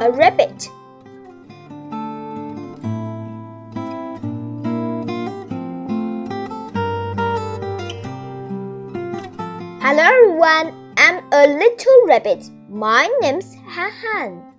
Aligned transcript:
a 0.00 0.10
rabbit. 0.10 0.70
Hello 9.82 10.02
everyone, 10.02 10.94
I'm 10.96 11.22
a 11.32 11.46
little 11.46 12.06
rabbit. 12.06 12.48
My 12.70 13.10
name's 13.20 13.54
Han 13.66 13.90
Han. 14.02 14.50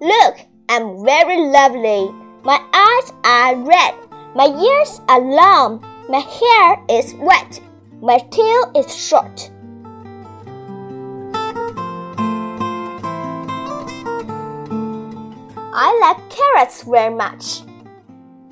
Look, 0.00 0.46
I'm 0.70 1.04
very 1.04 1.40
lovely. 1.42 2.10
My 2.42 2.58
eyes 2.72 3.12
are 3.24 3.54
red. 3.54 3.94
My 4.34 4.46
ears 4.46 5.00
are 5.10 5.20
long. 5.20 5.84
My 6.08 6.20
hair 6.20 6.82
is 6.88 7.12
wet. 7.16 7.60
My 8.00 8.18
tail 8.30 8.70
is 8.76 8.94
short. 8.94 9.50
I 15.74 15.98
like 16.00 16.30
carrots 16.30 16.84
very 16.84 17.12
much. 17.12 17.62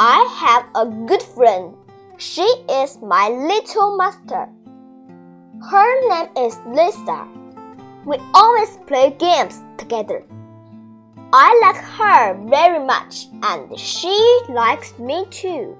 I 0.01 0.27
have 0.41 0.67
a 0.75 0.91
good 1.07 1.23
friend. 1.23 1.77
She 2.19 2.43
is 2.43 2.99
my 3.01 3.29
little 3.29 3.97
master. 3.97 4.49
Her 5.71 6.09
name 6.09 6.29
is 6.37 6.59
Lisa. 6.67 7.29
We 8.05 8.19
always 8.35 8.77
play 8.89 9.15
games 9.17 9.63
together. 9.79 10.25
I 11.33 11.57
like 11.63 11.77
her 11.77 12.35
very 12.49 12.85
much 12.85 13.29
and 13.45 13.79
she 13.79 14.41
likes 14.49 14.99
me 14.99 15.25
too. 15.31 15.77